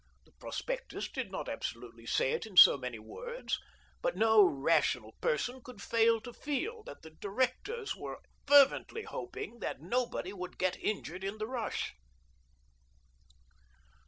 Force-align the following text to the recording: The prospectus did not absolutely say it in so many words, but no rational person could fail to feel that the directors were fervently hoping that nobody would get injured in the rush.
The 0.25 0.31
prospectus 0.39 1.11
did 1.11 1.29
not 1.31 1.47
absolutely 1.47 2.07
say 2.07 2.31
it 2.31 2.47
in 2.47 2.57
so 2.57 2.75
many 2.75 2.97
words, 2.97 3.59
but 4.01 4.17
no 4.17 4.43
rational 4.43 5.11
person 5.21 5.61
could 5.61 5.79
fail 5.79 6.19
to 6.21 6.33
feel 6.33 6.81
that 6.85 7.03
the 7.03 7.11
directors 7.11 7.95
were 7.95 8.19
fervently 8.47 9.03
hoping 9.03 9.59
that 9.59 9.79
nobody 9.79 10.33
would 10.33 10.57
get 10.57 10.75
injured 10.81 11.23
in 11.23 11.37
the 11.37 11.45
rush. 11.45 11.93